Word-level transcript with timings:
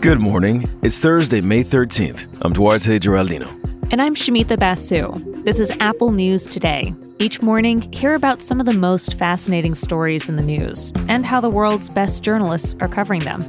Good 0.00 0.20
morning. 0.20 0.68
It's 0.82 1.00
Thursday, 1.00 1.40
May 1.40 1.62
13th. 1.62 2.26
I'm 2.42 2.52
Duarte 2.52 2.98
Geraldino. 2.98 3.48
And 3.90 4.00
I'm 4.00 4.14
Shamita 4.14 4.58
Basu. 4.58 5.42
This 5.42 5.58
is 5.60 5.70
Apple 5.80 6.12
News 6.12 6.46
Today. 6.46 6.94
Each 7.18 7.42
morning, 7.42 7.82
hear 7.92 8.14
about 8.14 8.40
some 8.40 8.60
of 8.60 8.66
the 8.66 8.72
most 8.72 9.18
fascinating 9.18 9.74
stories 9.74 10.28
in 10.28 10.36
the 10.36 10.42
news 10.42 10.92
and 11.08 11.26
how 11.26 11.40
the 11.40 11.50
world's 11.50 11.90
best 11.90 12.22
journalists 12.22 12.74
are 12.80 12.88
covering 12.88 13.20
them. 13.20 13.42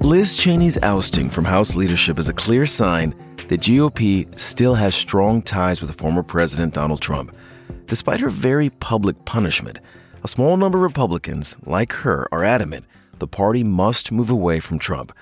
Liz 0.00 0.36
Cheney's 0.36 0.78
ousting 0.82 1.28
from 1.28 1.44
House 1.44 1.76
leadership 1.76 2.18
is 2.18 2.28
a 2.28 2.32
clear 2.32 2.64
sign 2.64 3.14
that 3.48 3.60
GOP 3.60 4.26
still 4.40 4.74
has 4.74 4.94
strong 4.94 5.42
ties 5.42 5.82
with 5.82 5.94
former 5.98 6.22
President 6.22 6.72
Donald 6.72 7.02
Trump. 7.02 7.36
Despite 7.86 8.20
her 8.20 8.30
very 8.30 8.70
public 8.70 9.24
punishment, 9.24 9.80
a 10.26 10.28
small 10.28 10.56
number 10.56 10.78
of 10.78 10.82
Republicans, 10.82 11.56
like 11.64 11.92
her, 11.92 12.26
are 12.32 12.42
adamant 12.42 12.84
the 13.20 13.28
party 13.28 13.62
must 13.62 14.10
move 14.10 14.28
away 14.28 14.58
from 14.58 14.76
Trump. 14.76 15.12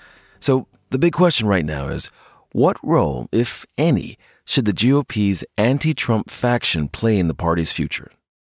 So 0.40 0.66
the 0.88 0.98
big 0.98 1.12
question 1.12 1.46
right 1.46 1.64
now 1.64 1.88
is 1.88 2.10
what 2.52 2.78
role, 2.82 3.28
if 3.30 3.66
any, 3.76 4.16
should 4.46 4.64
the 4.64 4.72
GOP's 4.72 5.44
anti 5.58 5.92
Trump 5.92 6.30
faction 6.30 6.88
play 6.88 7.18
in 7.18 7.28
the 7.28 7.34
party's 7.34 7.70
future? 7.70 8.10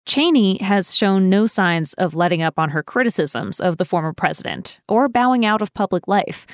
Cheney 0.07 0.57
has 0.63 0.97
shown 0.97 1.29
no 1.29 1.47
signs 1.47 1.93
of 1.95 2.15
letting 2.15 2.41
up 2.41 2.59
on 2.59 2.71
her 2.71 2.83
criticisms 2.83 3.61
of 3.61 3.77
the 3.77 3.85
former 3.85 4.15
president 4.15 4.81
or 4.89 5.07
bowing 5.07 5.45
out 5.45 5.61
of 5.61 5.75
public 5.75 6.09
life. 6.09 6.47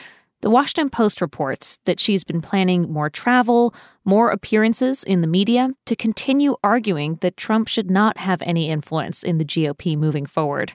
The 0.45 0.51
Washington 0.51 0.91
Post 0.91 1.23
reports 1.23 1.79
that 1.87 1.99
she's 1.99 2.23
been 2.23 2.43
planning 2.43 2.93
more 2.93 3.09
travel, 3.09 3.75
more 4.05 4.29
appearances 4.29 5.03
in 5.03 5.23
the 5.23 5.27
media 5.27 5.71
to 5.87 5.97
continue 5.97 6.57
arguing 6.63 7.15
that 7.23 7.39
Trump 7.39 7.67
should 7.67 7.91
not 7.91 8.19
have 8.19 8.43
any 8.43 8.69
influence 8.69 9.23
in 9.23 9.39
the 9.39 9.47
GOP 9.47 9.97
moving 9.97 10.27
forward. 10.27 10.75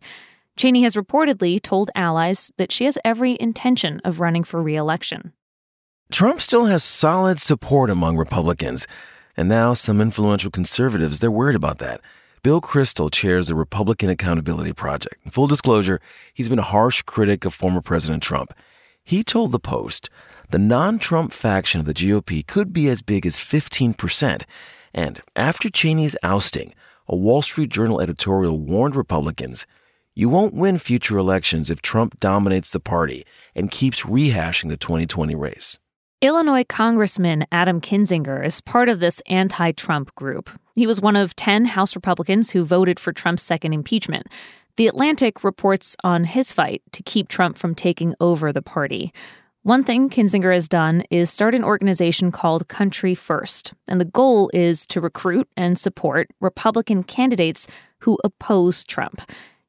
Cheney 0.58 0.82
has 0.82 0.96
reportedly 0.96 1.62
told 1.62 1.92
allies 1.94 2.52
that 2.58 2.72
she 2.72 2.86
has 2.86 2.98
every 3.06 3.38
intention 3.40 4.02
of 4.04 4.20
running 4.20 4.44
for 4.44 4.60
re 4.60 4.76
election. 4.76 5.34
Trump 6.12 6.42
still 6.42 6.66
has 6.66 6.84
solid 6.84 7.40
support 7.40 7.92
among 7.92 8.18
Republicans, 8.18 8.88
and 9.38 9.48
now 9.48 9.76
some 9.76 10.02
influential 10.02 10.50
conservatives, 10.50 11.20
they're 11.20 11.30
worried 11.30 11.56
about 11.56 11.78
that. 11.78 12.02
Bill 12.42 12.60
Kristol 12.60 13.12
chairs 13.14 13.50
the 13.50 13.56
Republican 13.56 14.10
Accountability 14.10 14.74
Project. 14.74 15.32
Full 15.32 15.46
disclosure, 15.46 16.02
he's 16.34 16.50
been 16.50 16.58
a 16.58 16.64
harsh 16.64 17.04
critic 17.04 17.46
of 17.46 17.54
former 17.54 17.82
President 17.82 18.24
Trump. 18.24 18.52
He 19.10 19.24
told 19.24 19.52
The 19.52 19.60
Post 19.60 20.12
the 20.52 20.60
non 20.60 21.00
Trump 21.00 21.34
faction 21.34 21.80
of 21.80 21.88
the 21.88 21.96
GOP 21.96 22.46
could 22.46 22.72
be 22.72 22.88
as 22.88 23.02
big 23.02 23.26
as 23.26 23.38
15%. 23.38 24.44
And 24.94 25.22
after 25.36 25.68
Cheney's 25.68 26.16
ousting, 26.22 26.76
a 27.08 27.16
Wall 27.16 27.42
Street 27.42 27.72
Journal 27.72 28.02
editorial 28.02 28.60
warned 28.60 28.96
Republicans 28.96 29.66
you 30.14 30.30
won't 30.30 30.54
win 30.54 30.78
future 30.78 31.18
elections 31.18 31.72
if 31.72 31.82
Trump 31.82 32.20
dominates 32.20 32.70
the 32.70 32.80
party 32.80 33.26
and 33.56 33.72
keeps 33.72 34.04
rehashing 34.04 34.70
the 34.70 34.78
2020 34.78 35.34
race. 35.34 35.80
Illinois 36.22 36.66
Congressman 36.66 37.48
Adam 37.52 37.82
Kinzinger 37.82 38.46
is 38.46 38.62
part 38.62 38.90
of 38.90 39.00
this 39.00 39.24
anti 39.26 39.72
Trump 39.72 40.14
group. 40.14 40.52
He 40.76 40.86
was 40.86 41.02
one 41.02 41.16
of 41.16 41.36
10 41.36 41.66
House 41.66 41.96
Republicans 41.96 42.52
who 42.52 42.64
voted 42.64 43.00
for 43.00 43.12
Trump's 43.12 43.42
second 43.42 43.74
impeachment. 43.74 44.28
The 44.80 44.88
Atlantic 44.88 45.44
reports 45.44 45.98
on 46.06 46.24
his 46.24 46.54
fight 46.54 46.82
to 46.94 47.04
keep 47.04 47.28
Trump 47.28 47.58
from 47.58 47.76
taking 47.76 48.16
over 48.22 48.54
the 48.54 48.62
party. 48.62 49.12
One 49.64 49.84
thing 49.84 50.10
Kinzinger 50.10 50.54
has 50.54 50.70
done 50.70 51.04
is 51.12 51.30
start 51.30 51.54
an 51.54 51.66
organization 51.66 52.32
called 52.32 52.70
Country 52.70 53.14
First, 53.14 53.74
and 53.90 54.00
the 54.00 54.06
goal 54.06 54.50
is 54.54 54.86
to 54.86 55.02
recruit 55.02 55.50
and 55.58 55.78
support 55.78 56.30
Republican 56.40 57.04
candidates 57.04 57.68
who 58.04 58.18
oppose 58.24 58.86
Trump. 58.86 59.22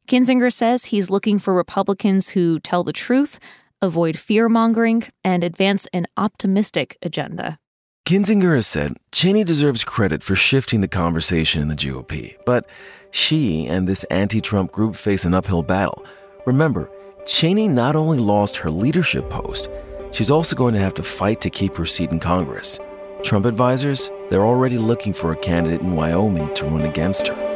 Kinzinger 0.07 0.53
says 0.53 0.85
he's 0.85 1.11
looking 1.11 1.41
for 1.41 1.55
Republicans 1.55 2.29
who 2.29 2.61
tell 2.61 2.85
the 2.85 2.93
truth, 2.93 3.41
avoid 3.83 4.17
fear 4.17 4.49
mongering, 4.49 5.03
and 5.25 5.43
advance 5.43 5.89
an 5.93 6.07
optimistic 6.17 6.97
agenda. 7.03 7.59
Kinzinger 8.07 8.55
has 8.55 8.69
said 8.69 8.95
Cheney 9.11 9.43
deserves 9.43 9.83
credit 9.83 10.23
for 10.23 10.37
shifting 10.37 10.81
the 10.81 10.89
conversation 10.89 11.63
in 11.63 11.67
the 11.67 11.75
GOP, 11.75 12.37
but 12.47 12.65
she 13.11 13.67
and 13.67 13.87
this 13.87 14.05
anti 14.05 14.41
Trump 14.41 14.73
group 14.73 14.97
face 14.97 15.25
an 15.25 15.35
uphill 15.35 15.63
battle. 15.63 16.05
Remember, 16.47 16.91
Cheney 17.27 17.69
not 17.69 17.97
only 17.97 18.19
lost 18.19 18.57
her 18.59 18.71
leadership 18.71 19.29
post, 19.29 19.69
she's 20.13 20.31
also 20.31 20.57
going 20.57 20.75
to 20.75 20.81
have 20.81 20.95
to 20.95 21.03
fight 21.03 21.41
to 21.43 21.51
keep 21.51 21.77
her 21.77 21.87
seat 21.87 22.11
in 22.11 22.21
Congress. 22.21 22.79
Trump 23.23 23.45
advisors, 23.45 24.11
they're 24.31 24.47
already 24.47 24.79
looking 24.79 25.13
for 25.13 25.33
a 25.33 25.37
candidate 25.37 25.83
in 25.83 25.95
Wyoming 25.95 26.53
to 26.55 26.65
run 26.65 26.83
against 26.83 27.29
her. 27.29 27.50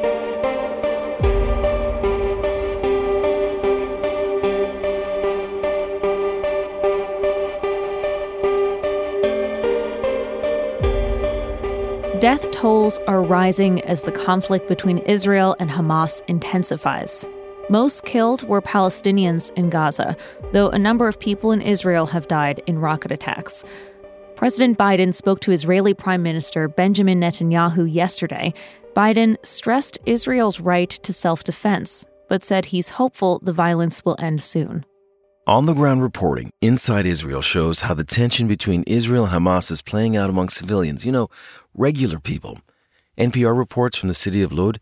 Death 12.25 12.51
tolls 12.53 12.99
are 13.01 13.23
rising 13.23 13.83
as 13.83 14.03
the 14.03 14.11
conflict 14.11 14.67
between 14.67 14.97
Israel 14.97 15.55
and 15.61 15.69
Hamas 15.69 16.23
intensifies. 16.27 17.27
Most 17.69 18.07
killed 18.07 18.49
were 18.49 18.63
Palestinians 18.63 19.53
in 19.59 19.69
Gaza, 19.69 20.17
though 20.51 20.71
a 20.71 20.79
number 20.79 21.07
of 21.07 21.21
people 21.21 21.53
in 21.53 21.61
Israel 21.61 22.07
have 22.07 22.27
died 22.27 22.63
in 22.67 22.79
rocket 22.79 23.13
attacks. 23.13 23.63
President 24.37 24.79
Biden 24.79 25.13
spoke 25.13 25.41
to 25.41 25.53
Israeli 25.53 25.93
Prime 25.93 26.23
Minister 26.23 26.67
Benjamin 26.67 27.21
Netanyahu 27.21 27.93
yesterday. 27.93 28.55
Biden 28.97 29.37
stressed 29.45 29.99
Israel's 30.07 30.61
right 30.61 30.89
to 30.89 31.13
self 31.13 31.45
defense, 31.45 32.07
but 32.31 32.43
said 32.43 32.65
he's 32.65 32.89
hopeful 32.89 33.39
the 33.43 33.53
violence 33.53 34.03
will 34.03 34.17
end 34.19 34.41
soon. 34.41 34.87
On 35.47 35.67
the 35.67 35.75
ground 35.75 36.01
reporting 36.01 36.51
inside 36.63 37.05
Israel 37.05 37.43
shows 37.43 37.83
how 37.83 37.93
the 37.93 38.03
tension 38.03 38.49
between 38.49 38.83
Israel 38.87 39.27
and 39.27 39.35
Hamas 39.35 39.71
is 39.71 39.83
playing 39.83 40.17
out 40.17 40.31
among 40.31 40.49
civilians, 40.49 41.05
you 41.05 41.13
know, 41.13 41.29
regular 41.75 42.19
people. 42.19 42.59
NPR 43.19 43.57
reports 43.57 43.99
from 43.99 44.09
the 44.09 44.15
city 44.15 44.43
of 44.43 44.53
Lod 44.53 44.81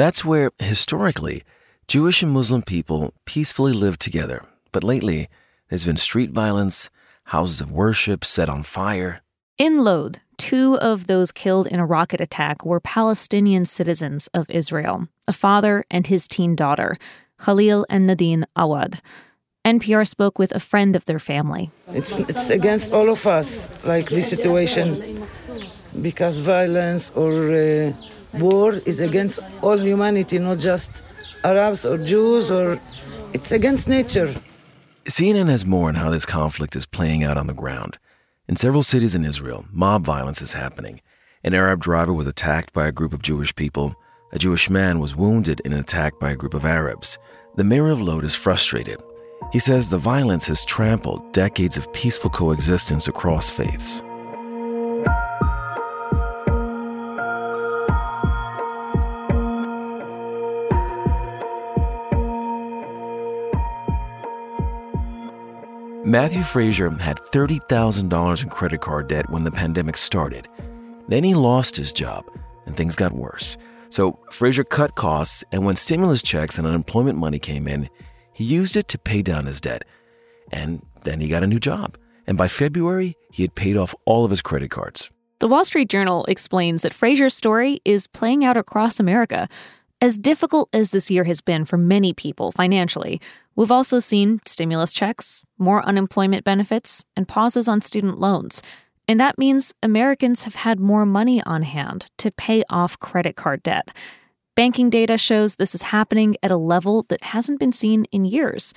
that's 0.00 0.24
where, 0.24 0.50
historically, 0.58 1.44
Jewish 1.86 2.22
and 2.22 2.32
Muslim 2.32 2.62
people 2.62 3.12
peacefully 3.26 3.74
lived 3.74 4.00
together. 4.00 4.42
But 4.72 4.82
lately, 4.82 5.28
there's 5.68 5.84
been 5.84 5.98
street 5.98 6.30
violence, 6.30 6.88
houses 7.24 7.60
of 7.60 7.70
worship 7.70 8.24
set 8.24 8.48
on 8.48 8.62
fire. 8.62 9.20
In 9.58 9.84
Lod, 9.84 10.20
two 10.38 10.78
of 10.78 11.06
those 11.06 11.32
killed 11.32 11.66
in 11.66 11.78
a 11.78 11.84
rocket 11.84 12.18
attack 12.18 12.64
were 12.64 12.80
Palestinian 12.80 13.66
citizens 13.66 14.28
of 14.32 14.48
Israel, 14.48 15.08
a 15.28 15.34
father 15.34 15.84
and 15.90 16.06
his 16.06 16.26
teen 16.26 16.56
daughter, 16.56 16.96
Khalil 17.44 17.84
and 17.90 18.06
Nadine 18.06 18.46
Awad. 18.56 19.02
NPR 19.66 20.08
spoke 20.08 20.38
with 20.38 20.52
a 20.52 20.60
friend 20.60 20.96
of 20.96 21.04
their 21.04 21.18
family. 21.18 21.70
It's, 21.92 22.16
it's 22.16 22.48
against 22.48 22.92
all 22.94 23.10
of 23.10 23.26
us, 23.26 23.68
like 23.84 24.08
this 24.08 24.30
situation, 24.30 25.26
because 26.02 26.38
violence 26.38 27.10
or 27.14 27.52
uh, 27.52 27.92
war 28.34 28.74
is 28.86 29.00
against 29.00 29.40
all 29.62 29.78
humanity, 29.78 30.38
not 30.38 30.58
just 30.58 31.02
Arabs 31.44 31.84
or 31.84 31.98
Jews, 31.98 32.50
or 32.50 32.80
it's 33.32 33.52
against 33.52 33.88
nature. 33.88 34.34
CNN 35.08 35.48
has 35.48 35.64
more 35.64 35.88
on 35.88 35.94
how 35.94 36.10
this 36.10 36.26
conflict 36.26 36.76
is 36.76 36.86
playing 36.86 37.24
out 37.24 37.36
on 37.36 37.46
the 37.46 37.54
ground. 37.54 37.98
In 38.48 38.56
several 38.56 38.82
cities 38.82 39.14
in 39.14 39.24
Israel, 39.24 39.64
mob 39.72 40.04
violence 40.04 40.42
is 40.42 40.52
happening. 40.52 41.00
An 41.42 41.54
Arab 41.54 41.80
driver 41.80 42.12
was 42.12 42.26
attacked 42.26 42.72
by 42.72 42.86
a 42.86 42.92
group 42.92 43.12
of 43.12 43.22
Jewish 43.22 43.54
people. 43.54 43.94
A 44.32 44.38
Jewish 44.38 44.68
man 44.68 45.00
was 45.00 45.16
wounded 45.16 45.60
in 45.64 45.72
an 45.72 45.80
attack 45.80 46.18
by 46.20 46.30
a 46.30 46.36
group 46.36 46.54
of 46.54 46.64
Arabs. 46.64 47.18
The 47.56 47.64
mayor 47.64 47.90
of 47.90 48.00
Lod 48.00 48.24
is 48.24 48.34
frustrated 48.34 49.00
he 49.52 49.58
says 49.58 49.88
the 49.88 49.98
violence 49.98 50.46
has 50.46 50.64
trampled 50.64 51.32
decades 51.32 51.76
of 51.76 51.92
peaceful 51.92 52.30
coexistence 52.30 53.08
across 53.08 53.50
faiths. 53.50 54.02
Matthew 66.04 66.42
Frazier 66.42 66.88
had 66.88 67.18
$30,000 67.18 68.42
in 68.42 68.48
credit 68.48 68.80
card 68.80 69.06
debt 69.06 69.28
when 69.28 69.44
the 69.44 69.50
pandemic 69.50 69.98
started. 69.98 70.48
Then 71.08 71.22
he 71.22 71.34
lost 71.34 71.76
his 71.76 71.92
job 71.92 72.24
and 72.64 72.74
things 72.74 72.96
got 72.96 73.12
worse. 73.12 73.58
So 73.90 74.18
Frazier 74.30 74.64
cut 74.64 74.94
costs, 74.94 75.44
and 75.52 75.64
when 75.64 75.76
stimulus 75.76 76.22
checks 76.22 76.56
and 76.56 76.66
unemployment 76.66 77.18
money 77.18 77.38
came 77.38 77.68
in, 77.68 77.90
he 78.32 78.44
used 78.44 78.76
it 78.76 78.88
to 78.88 78.98
pay 78.98 79.20
down 79.20 79.44
his 79.44 79.60
debt. 79.60 79.84
And 80.50 80.86
then 81.02 81.20
he 81.20 81.28
got 81.28 81.42
a 81.42 81.46
new 81.46 81.60
job. 81.60 81.98
And 82.26 82.38
by 82.38 82.48
February, 82.48 83.14
he 83.30 83.42
had 83.42 83.54
paid 83.54 83.76
off 83.76 83.94
all 84.06 84.24
of 84.24 84.30
his 84.30 84.40
credit 84.40 84.70
cards. 84.70 85.10
The 85.40 85.48
Wall 85.48 85.66
Street 85.66 85.90
Journal 85.90 86.24
explains 86.26 86.82
that 86.82 86.94
Frazier's 86.94 87.34
story 87.34 87.80
is 87.84 88.06
playing 88.06 88.44
out 88.44 88.56
across 88.56 89.00
America. 89.00 89.48
As 90.02 90.16
difficult 90.16 90.70
as 90.72 90.92
this 90.92 91.10
year 91.10 91.24
has 91.24 91.42
been 91.42 91.66
for 91.66 91.76
many 91.76 92.14
people 92.14 92.52
financially, 92.52 93.20
we've 93.54 93.70
also 93.70 93.98
seen 93.98 94.40
stimulus 94.46 94.94
checks, 94.94 95.44
more 95.58 95.84
unemployment 95.84 96.42
benefits, 96.42 97.04
and 97.16 97.28
pauses 97.28 97.68
on 97.68 97.82
student 97.82 98.18
loans. 98.18 98.62
And 99.06 99.20
that 99.20 99.36
means 99.36 99.74
Americans 99.82 100.44
have 100.44 100.54
had 100.54 100.80
more 100.80 101.04
money 101.04 101.42
on 101.42 101.64
hand 101.64 102.06
to 102.16 102.30
pay 102.30 102.64
off 102.70 102.98
credit 102.98 103.36
card 103.36 103.62
debt. 103.62 103.94
Banking 104.56 104.88
data 104.88 105.18
shows 105.18 105.56
this 105.56 105.74
is 105.74 105.82
happening 105.82 106.34
at 106.42 106.50
a 106.50 106.56
level 106.56 107.04
that 107.10 107.22
hasn't 107.22 107.60
been 107.60 107.72
seen 107.72 108.06
in 108.10 108.24
years. 108.24 108.72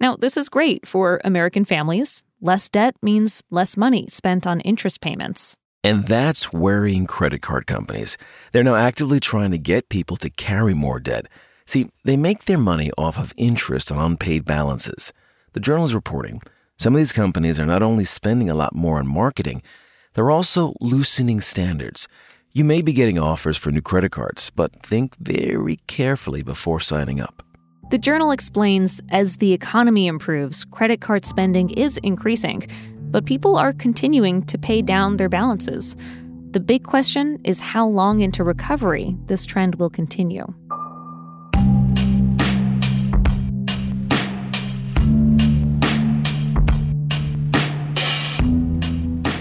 Now, 0.00 0.14
this 0.14 0.36
is 0.36 0.48
great 0.48 0.86
for 0.86 1.20
American 1.24 1.64
families. 1.64 2.22
Less 2.40 2.68
debt 2.68 2.94
means 3.02 3.42
less 3.50 3.76
money 3.76 4.06
spent 4.08 4.46
on 4.46 4.60
interest 4.60 5.00
payments. 5.00 5.58
And 5.88 6.04
that's 6.04 6.52
worrying 6.52 7.06
credit 7.06 7.40
card 7.40 7.66
companies. 7.66 8.18
They're 8.52 8.62
now 8.62 8.76
actively 8.76 9.20
trying 9.20 9.52
to 9.52 9.58
get 9.58 9.88
people 9.88 10.18
to 10.18 10.28
carry 10.28 10.74
more 10.74 11.00
debt. 11.00 11.26
See, 11.64 11.88
they 12.04 12.14
make 12.14 12.44
their 12.44 12.58
money 12.58 12.90
off 12.98 13.18
of 13.18 13.32
interest 13.38 13.90
on 13.90 13.98
unpaid 13.98 14.44
balances. 14.44 15.14
The 15.54 15.60
journal 15.60 15.86
is 15.86 15.94
reporting 15.94 16.42
some 16.78 16.94
of 16.94 16.98
these 16.98 17.12
companies 17.12 17.58
are 17.58 17.66
not 17.66 17.82
only 17.82 18.04
spending 18.04 18.48
a 18.48 18.54
lot 18.54 18.74
more 18.74 18.98
on 18.98 19.06
marketing, 19.06 19.62
they're 20.12 20.30
also 20.30 20.74
loosening 20.80 21.40
standards. 21.40 22.06
You 22.52 22.64
may 22.64 22.82
be 22.82 22.92
getting 22.92 23.18
offers 23.18 23.56
for 23.56 23.72
new 23.72 23.80
credit 23.80 24.12
cards, 24.12 24.50
but 24.50 24.80
think 24.82 25.16
very 25.16 25.76
carefully 25.86 26.42
before 26.42 26.80
signing 26.80 27.18
up. 27.18 27.42
The 27.90 27.98
journal 27.98 28.30
explains 28.30 29.00
as 29.08 29.38
the 29.38 29.54
economy 29.54 30.06
improves, 30.06 30.66
credit 30.66 31.00
card 31.00 31.24
spending 31.24 31.70
is 31.70 31.96
increasing, 32.02 32.66
but 33.10 33.24
people 33.24 33.56
are 33.56 33.72
continuing 33.72 34.44
to 34.46 34.58
pay 34.58 34.82
down 34.82 35.16
their 35.16 35.28
balances. 35.28 35.96
The 36.50 36.60
big 36.60 36.84
question 36.84 37.38
is 37.44 37.60
how 37.60 37.86
long 37.86 38.20
into 38.20 38.44
recovery 38.44 39.16
this 39.26 39.44
trend 39.44 39.74
will 39.76 39.90
continue. 39.90 40.46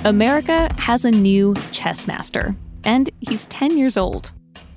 America 0.06 0.74
has 0.78 1.04
a 1.04 1.12
new 1.12 1.54
chess 1.72 2.08
master, 2.08 2.56
and 2.86 3.10
he's 3.20 3.46
10 3.48 3.78
years 3.78 3.98
old. 3.98 4.32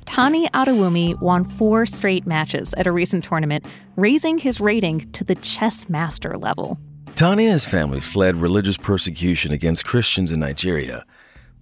Tani 0.05 0.49
Adewumi 0.49 1.21
won 1.21 1.45
four 1.45 1.87
straight 1.87 2.27
matches 2.27 2.75
at 2.75 2.89
a 2.89 2.93
recent 2.93 3.23
tournament, 3.23 3.65
raising 3.95 4.39
his 4.39 4.61
rating 4.61 5.09
to 5.13 5.23
the 5.23 5.37
chess 5.37 5.89
master 5.89 6.37
level. 6.37 6.81
Tani 7.21 7.45
and 7.45 7.53
his 7.53 7.67
family 7.67 8.01
fled 8.01 8.37
religious 8.37 8.79
persecution 8.79 9.53
against 9.53 9.85
Christians 9.85 10.33
in 10.33 10.41
Nigeria. 10.41 11.05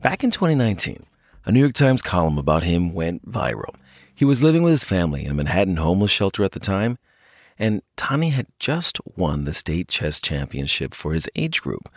Back 0.00 0.22
in 0.22 0.30
2019, 0.30 1.04
a 1.46 1.50
New 1.50 1.58
York 1.58 1.72
Times 1.72 2.00
column 2.00 2.38
about 2.38 2.62
him 2.62 2.92
went 2.92 3.28
viral. 3.28 3.74
He 4.14 4.24
was 4.24 4.40
living 4.40 4.62
with 4.62 4.70
his 4.70 4.84
family 4.84 5.24
in 5.24 5.32
a 5.32 5.34
Manhattan 5.34 5.78
homeless 5.78 6.12
shelter 6.12 6.44
at 6.44 6.52
the 6.52 6.60
time, 6.60 6.96
and 7.58 7.82
Tani 7.96 8.30
had 8.30 8.46
just 8.60 9.00
won 9.16 9.46
the 9.46 9.52
state 9.52 9.88
chess 9.88 10.20
championship 10.20 10.94
for 10.94 11.12
his 11.12 11.28
age 11.34 11.60
group. 11.60 11.88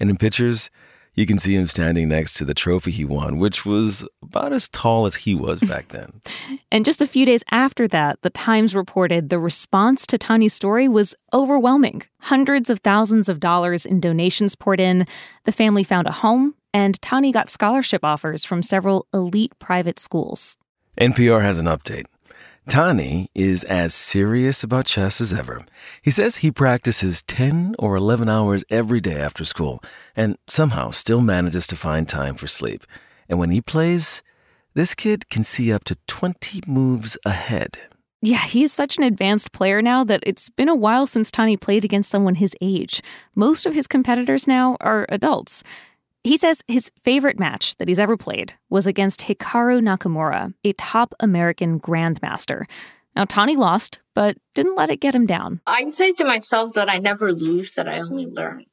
And 0.00 0.08
in 0.08 0.16
pictures, 0.16 0.70
you 1.14 1.26
can 1.26 1.38
see 1.38 1.54
him 1.54 1.66
standing 1.66 2.08
next 2.08 2.34
to 2.34 2.44
the 2.44 2.54
trophy 2.54 2.90
he 2.90 3.04
won, 3.04 3.38
which 3.38 3.66
was 3.66 4.06
about 4.22 4.52
as 4.52 4.68
tall 4.68 5.04
as 5.04 5.16
he 5.16 5.34
was 5.34 5.60
back 5.60 5.88
then. 5.88 6.22
and 6.72 6.84
just 6.84 7.02
a 7.02 7.06
few 7.06 7.26
days 7.26 7.44
after 7.50 7.86
that, 7.88 8.20
the 8.22 8.30
Times 8.30 8.74
reported 8.74 9.28
the 9.28 9.38
response 9.38 10.06
to 10.06 10.18
Tani's 10.18 10.54
story 10.54 10.88
was 10.88 11.14
overwhelming. 11.34 12.02
Hundreds 12.20 12.70
of 12.70 12.80
thousands 12.80 13.28
of 13.28 13.40
dollars 13.40 13.84
in 13.84 14.00
donations 14.00 14.56
poured 14.56 14.80
in. 14.80 15.06
The 15.44 15.52
family 15.52 15.84
found 15.84 16.06
a 16.06 16.12
home, 16.12 16.54
and 16.72 17.00
Tani 17.02 17.30
got 17.30 17.50
scholarship 17.50 18.04
offers 18.04 18.44
from 18.44 18.62
several 18.62 19.06
elite 19.12 19.52
private 19.58 19.98
schools. 19.98 20.56
NPR 20.98 21.42
has 21.42 21.58
an 21.58 21.66
update. 21.66 22.06
Tani 22.68 23.28
is 23.34 23.64
as 23.64 23.92
serious 23.92 24.62
about 24.62 24.86
chess 24.86 25.20
as 25.20 25.32
ever. 25.32 25.62
He 26.00 26.10
says 26.10 26.36
he 26.36 26.50
practices 26.52 27.22
10 27.22 27.74
or 27.78 27.96
11 27.96 28.28
hours 28.28 28.64
every 28.70 29.00
day 29.00 29.16
after 29.16 29.44
school 29.44 29.82
and 30.14 30.38
somehow 30.48 30.90
still 30.90 31.20
manages 31.20 31.66
to 31.68 31.76
find 31.76 32.08
time 32.08 32.34
for 32.36 32.46
sleep. 32.46 32.86
And 33.28 33.38
when 33.38 33.50
he 33.50 33.60
plays, 33.60 34.22
this 34.74 34.94
kid 34.94 35.28
can 35.28 35.42
see 35.42 35.72
up 35.72 35.84
to 35.84 35.98
20 36.06 36.62
moves 36.66 37.18
ahead. 37.24 37.78
Yeah, 38.24 38.44
he 38.46 38.62
is 38.62 38.72
such 38.72 38.96
an 38.96 39.02
advanced 39.02 39.50
player 39.50 39.82
now 39.82 40.04
that 40.04 40.22
it's 40.24 40.48
been 40.48 40.68
a 40.68 40.76
while 40.76 41.06
since 41.06 41.32
Tani 41.32 41.56
played 41.56 41.84
against 41.84 42.10
someone 42.10 42.36
his 42.36 42.54
age. 42.60 43.02
Most 43.34 43.66
of 43.66 43.74
his 43.74 43.88
competitors 43.88 44.46
now 44.46 44.76
are 44.80 45.06
adults. 45.08 45.64
He 46.24 46.36
says 46.36 46.62
his 46.68 46.92
favorite 47.02 47.40
match 47.40 47.74
that 47.76 47.88
he's 47.88 47.98
ever 47.98 48.16
played 48.16 48.54
was 48.70 48.86
against 48.86 49.22
Hikaru 49.22 49.82
Nakamura, 49.82 50.54
a 50.62 50.72
top 50.74 51.14
American 51.18 51.80
grandmaster. 51.80 52.64
Now, 53.16 53.24
Tani 53.24 53.56
lost, 53.56 53.98
but 54.14 54.36
didn't 54.54 54.76
let 54.76 54.88
it 54.88 55.00
get 55.00 55.16
him 55.16 55.26
down. 55.26 55.60
I 55.66 55.90
say 55.90 56.12
to 56.12 56.24
myself 56.24 56.74
that 56.74 56.88
I 56.88 56.98
never 56.98 57.32
lose, 57.32 57.74
that 57.74 57.88
I 57.88 57.98
only 57.98 58.26
learn. 58.26 58.66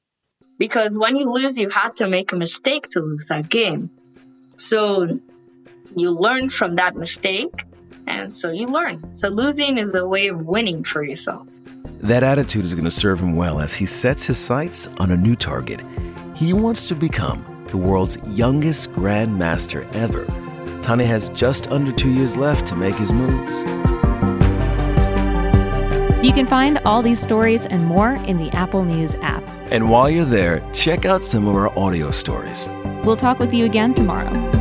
Because 0.59 0.97
when 0.97 1.15
you 1.15 1.31
lose, 1.31 1.57
you 1.57 1.69
had 1.69 1.95
to 1.97 2.07
make 2.07 2.31
a 2.31 2.35
mistake 2.35 2.87
to 2.89 2.99
lose 2.99 3.27
that 3.29 3.49
game. 3.49 3.89
So 4.55 5.19
you 5.95 6.11
learn 6.11 6.49
from 6.49 6.75
that 6.75 6.95
mistake, 6.95 7.65
and 8.05 8.33
so 8.33 8.51
you 8.51 8.67
learn. 8.67 9.15
So 9.15 9.29
losing 9.29 9.79
is 9.79 9.95
a 9.95 10.07
way 10.07 10.27
of 10.27 10.45
winning 10.45 10.83
for 10.83 11.03
yourself. 11.03 11.47
That 12.01 12.23
attitude 12.23 12.63
is 12.63 12.75
going 12.75 12.85
to 12.85 12.91
serve 12.91 13.19
him 13.19 13.35
well 13.35 13.59
as 13.59 13.73
he 13.73 13.85
sets 13.85 14.27
his 14.27 14.37
sights 14.37 14.87
on 14.99 15.11
a 15.11 15.17
new 15.17 15.35
target 15.35 15.81
he 16.39 16.53
wants 16.53 16.85
to 16.85 16.95
become 16.95 17.67
the 17.69 17.75
world's 17.75 18.17
youngest 18.27 18.93
grandmaster 18.93 19.85
ever. 19.93 20.25
Tani 20.81 21.03
has 21.03 21.29
just 21.31 21.69
under 21.69 21.91
two 21.91 22.09
years 22.09 22.37
left 22.37 22.65
to 22.67 22.77
make 22.77 22.97
his 22.97 23.11
moves. 23.11 23.59
You 26.23 26.31
can 26.31 26.47
find 26.47 26.77
all 26.85 27.01
these 27.01 27.19
stories 27.19 27.65
and 27.65 27.85
more 27.85 28.13
in 28.13 28.37
the 28.37 28.49
Apple 28.55 28.85
News 28.85 29.15
app. 29.15 29.43
And 29.69 29.89
while 29.89 30.09
you're 30.09 30.23
there, 30.23 30.65
check 30.71 31.03
out 31.03 31.25
some 31.25 31.45
of 31.45 31.55
our 31.55 31.77
audio 31.77 32.09
stories. 32.09 32.69
We'll 33.03 33.17
talk 33.17 33.39
with 33.39 33.53
you 33.53 33.65
again 33.65 33.93
tomorrow. 33.93 34.58